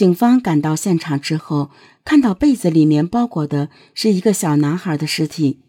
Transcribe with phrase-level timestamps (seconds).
[0.00, 1.70] 警方赶到现场之后，
[2.06, 5.60] 看到被子里面包裹的是一个小男孩的尸体。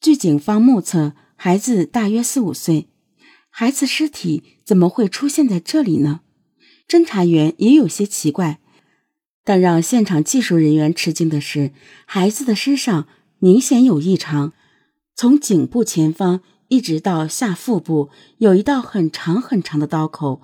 [0.00, 2.86] 据警方目测，孩子大约四五岁。
[3.50, 6.20] 孩子尸体怎么会出现在这里呢？
[6.86, 8.60] 侦查员也有些奇怪。
[9.42, 11.72] 但让现场技术人员吃惊的是，
[12.06, 13.08] 孩子的身上
[13.40, 14.52] 明显有异常，
[15.16, 20.42] 从颈部前方一直到下腹部有一道很长很长的刀口。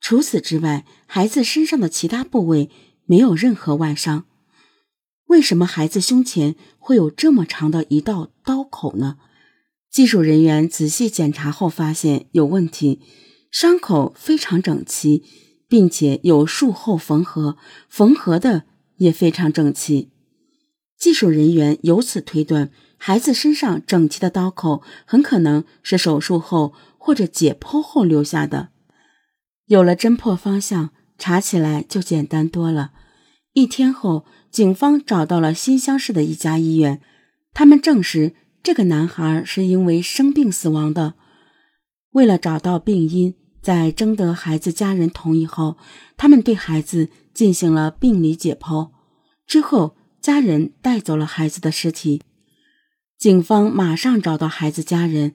[0.00, 2.70] 除此之外，孩子身上的其他部位
[3.04, 4.24] 没有任何外伤。
[5.26, 9.16] 为什么孩子胸前会有这么长的一道刀口呢？
[9.90, 13.00] 技术人员仔细检查后发现有问题，
[13.50, 15.24] 伤口非常整齐，
[15.66, 17.56] 并且有术后缝合，
[17.88, 18.64] 缝合的
[18.98, 20.10] 也非常整齐。
[20.96, 28.68] 技术人员由此推断，孩子身上整齐的刀口很可能是手术后或者解剖后留下的。
[29.66, 32.92] 有了侦破方向，查起来就简单多了。
[33.52, 37.00] 一天后，警方找到了新乡市的一家医院，
[37.52, 41.14] 他们证实这个男孩是因为生病死亡的。
[42.12, 45.76] 为了找到病因，在征得孩子家人同意后，
[46.16, 48.90] 他们对孩子进行了病理解剖。
[49.46, 52.22] 之后，家人带走了孩子的尸体。
[53.18, 55.34] 警方马上找到孩子家人。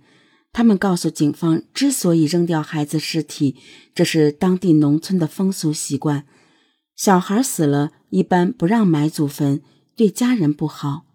[0.53, 3.55] 他们告诉警方，之所以扔掉孩子尸体，
[3.95, 6.25] 这是当地农村的风俗习惯。
[6.95, 9.61] 小孩死了，一般不让埋祖坟，
[9.95, 11.05] 对家人不好。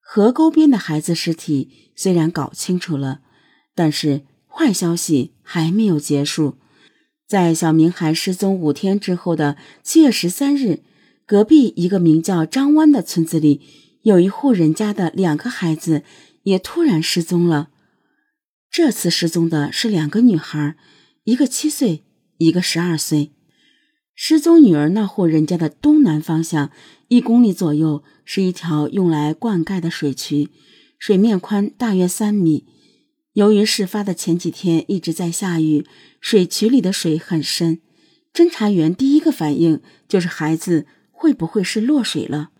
[0.00, 3.20] 河沟边的孩子尸体虽然搞清楚了，
[3.74, 6.56] 但是坏消息还没有结束。
[7.26, 10.84] 在小明还失踪五天之后的七月十三日，
[11.26, 13.60] 隔壁一个名叫张湾的村子里，
[14.02, 16.04] 有一户人家的两个孩子
[16.44, 17.70] 也突然失踪了。
[18.76, 20.76] 这次失踪的是两个女孩，
[21.24, 22.04] 一个七岁，
[22.36, 23.32] 一个十二岁。
[24.14, 26.70] 失踪女儿那户人家的东南方向
[27.08, 30.50] 一公里左右是一条用来灌溉的水渠，
[30.98, 32.66] 水面宽大约三米。
[33.32, 35.86] 由于事发的前几天一直在下雨，
[36.20, 37.80] 水渠里的水很深。
[38.34, 42.50] 侦查员第一个反应就是孩子会不会是落水了？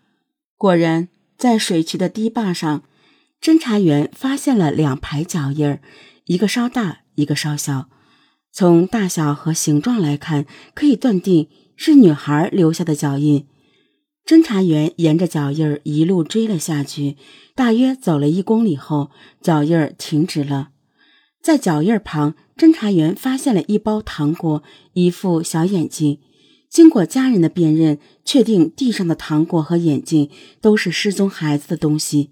[0.57, 2.83] 果然，在水渠的堤坝上。
[3.41, 5.81] 侦查员发现了两排脚印儿，
[6.25, 7.89] 一个稍大，一个稍小。
[8.51, 13.45] 从大小和形状来看，可以断定是女孩留下的脚印。
[14.25, 17.15] 侦查员沿着脚印儿一路追了下去，
[17.55, 19.11] 大约走了一公里后，
[19.41, 20.69] 脚印儿停止了。
[21.41, 26.19] 在脚印儿旁，侦查员发现了一包糖果，一副小眼镜。
[26.69, 32.31] 经过家人的辨认，确定地上的糖果和眼镜都是失踪孩子的东西。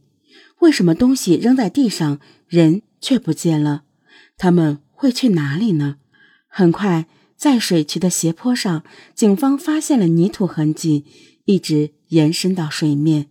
[0.65, 3.83] 为什么东西扔在地上，人却不见了？
[4.35, 5.97] 他们会去哪里呢？
[6.47, 7.05] 很快，
[7.37, 8.83] 在水渠的斜坡上，
[9.13, 11.05] 警方发现了泥土痕迹，
[11.45, 13.27] 一直延伸到水面，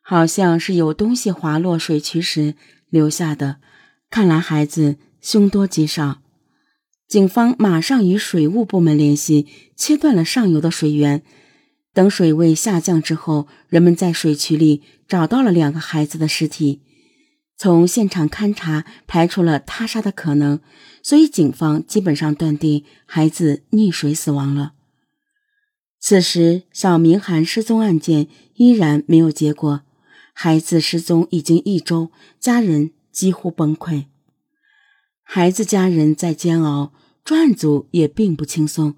[0.00, 2.54] 好像是有东西滑落水渠时
[2.88, 3.58] 留下的。
[4.08, 6.22] 看来孩子凶多吉少。
[7.06, 11.22] 警方马上与水务部门联系，切断了上游的水源。
[11.92, 16.82] 等水位下降之后，人们在水渠里找到了两个孩子的尸体。
[17.56, 20.60] 从现场勘查排除了他杀的可能，
[21.02, 24.72] 所以警方基本上断定孩子溺水死亡了。
[25.98, 29.82] 此时，小明涵失踪案件依然没有结果。
[30.32, 34.06] 孩子失踪已经一周，家人几乎崩溃。
[35.22, 38.94] 孩子家人在煎熬，专案组也并不轻松。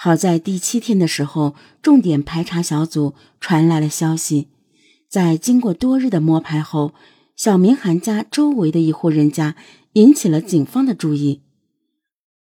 [0.00, 4.46] 好在第七天的时候，重点排查小组传来了消息，
[5.08, 6.94] 在经过多日的摸排后，
[7.34, 9.56] 小明涵家周围的一户人家
[9.94, 11.42] 引起了警方的注意。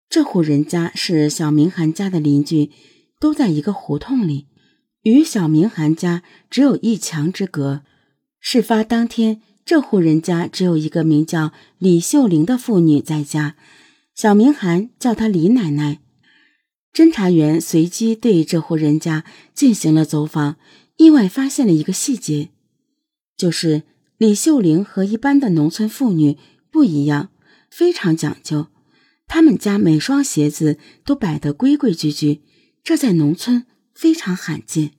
[0.07, 2.69] 这户人家是小明涵家的邻居，
[3.19, 4.45] 都在一个胡同里，
[5.01, 7.81] 与小明涵家只有一墙之隔。
[8.39, 13.56] 事发当天，这户人家只有一个名叫李秀玲的妇女在家，
[14.13, 16.01] 小明涵叫她李奶奶。
[16.97, 20.57] 侦查员随机对这户人家进行了走访，
[20.95, 22.50] 意外发现了一个细节，
[23.38, 23.83] 就是
[24.18, 26.39] 李秀玲和一般的农村妇女
[26.71, 27.30] 不一样，
[27.69, 28.69] 非常讲究。
[29.27, 32.42] 他们家每双鞋子都摆得规规矩矩，
[32.83, 34.94] 这在农村非常罕见。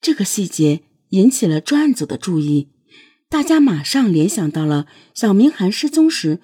[0.00, 0.80] 这个细节
[1.10, 2.70] 引起了专案组的注意，
[3.28, 6.40] 大家马上联想到了小明涵失踪时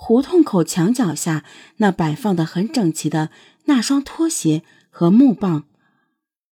[0.00, 1.44] 胡同口墙角下
[1.78, 3.30] 那摆放的很整齐的。
[3.64, 5.64] 那双拖鞋和木棒，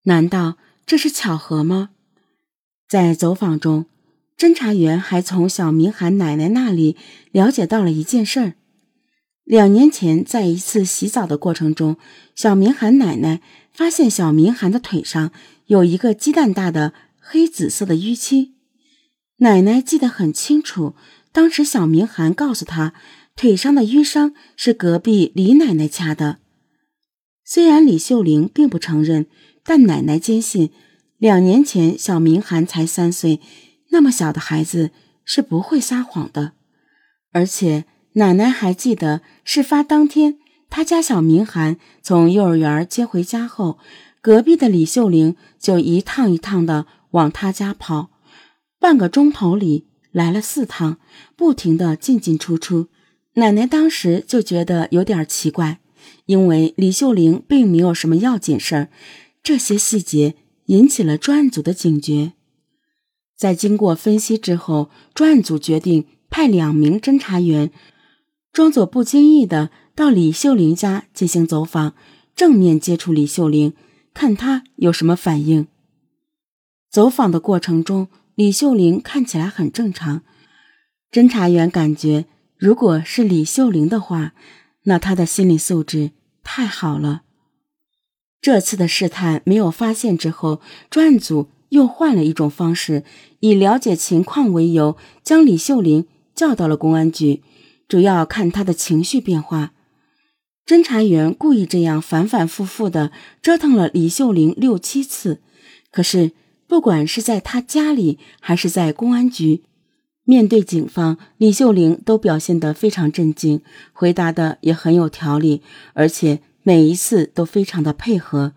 [0.04, 1.90] 难道这是巧合吗？
[2.88, 3.86] 在走访中，
[4.38, 6.95] 侦查员还从小明涵奶奶那里
[7.31, 8.54] 了解到了一件事儿：
[9.44, 11.98] 两年前，在一次洗澡的过程中，
[12.34, 13.42] 小明涵奶奶
[13.74, 15.31] 发现小明涵的腿上
[15.66, 18.56] 有一个鸡蛋大的黑紫色的淤青。
[19.38, 20.96] 奶奶记得很清楚，
[21.33, 22.94] 当时小明涵告诉他，
[23.35, 26.38] 腿上的淤伤是隔壁李奶奶掐的。
[27.44, 29.25] 虽然李秀玲并不承认，
[29.63, 30.69] 但奶奶坚信，
[31.18, 33.41] 两年前小明涵才三岁，
[33.89, 34.91] 那么小的孩子
[35.25, 36.53] 是不会撒谎的。
[37.31, 40.38] 而且奶奶还记得，事发当天，
[40.69, 43.79] 他家小明涵从幼儿园接回家后，
[44.21, 48.12] 隔壁的李秀玲就一趟一趟的往他家跑。
[48.79, 51.00] 半个钟头里来了四趟，
[51.36, 52.88] 不停的进进出出。
[53.33, 55.80] 奶奶当时就觉得有点奇怪，
[56.27, 58.89] 因为李秀玲并没有什么要紧事儿。
[59.42, 60.36] 这些细节
[60.68, 62.33] 引起了专案组的警觉。
[63.36, 67.71] 在经过分析之后，专案组决定派两名侦查员，
[68.51, 71.95] 装作不经意的到李秀玲家进行走访，
[72.36, 73.74] 正面接触李秀玲，
[74.13, 75.68] 看她有什么反应。
[76.92, 78.07] 走访的过程中。
[78.35, 80.24] 李秀玲看起来很正常，
[81.12, 82.25] 侦查员感觉，
[82.57, 84.33] 如果是李秀玲的话，
[84.85, 86.09] 那她的心理素质
[86.44, 87.21] 太好了。
[88.41, 93.03] 这次的试探没有发现之后，专案组又换了一种方式，
[93.41, 97.44] 以了解情况为由，将李秀玲叫到了公安局，
[97.88, 99.74] 主要看她的情绪变化。
[100.65, 103.12] 侦查员故意这样反反复复的
[103.44, 105.44] 折腾了李秀玲六七次，
[105.91, 106.31] 可是。
[106.74, 109.62] 不管是在他家里还是在公安局，
[110.24, 113.62] 面对警方，李秀玲都表现得非常镇静，
[113.92, 115.62] 回答的也很有条理，
[115.94, 118.54] 而且每一次都非常的配合。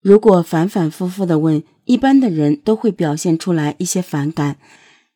[0.00, 4.58] 如果反反复复的问，一般的人都会表现出来一些反感。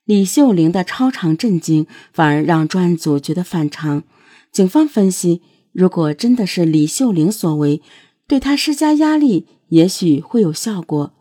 [0.05, 4.03] 李秀玲的超常震惊，反而让专案组觉得反常。
[4.51, 5.41] 警方分析，
[5.71, 7.81] 如果真的是李秀玲所为，
[8.27, 11.15] 对她施加压力，也许会有效果。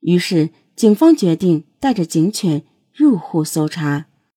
[0.00, 2.64] 于是，警方决定带着警犬
[2.94, 4.06] 入户搜查。